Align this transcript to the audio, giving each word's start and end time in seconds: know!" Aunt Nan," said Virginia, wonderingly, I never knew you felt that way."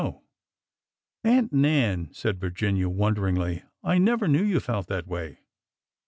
know!" 0.01 0.23
Aunt 1.23 1.53
Nan," 1.53 2.09
said 2.11 2.39
Virginia, 2.39 2.89
wonderingly, 2.89 3.61
I 3.83 3.99
never 3.99 4.27
knew 4.27 4.41
you 4.43 4.59
felt 4.59 4.87
that 4.87 5.05
way." 5.05 5.41